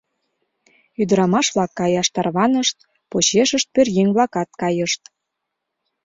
Ӱдырамаш-влак 1.01 1.71
каяш 1.79 2.07
тарванышт, 2.15 2.77
почешышт 3.09 3.67
пӧръеҥ-влакат 3.73 4.49
кайышт. 4.61 5.01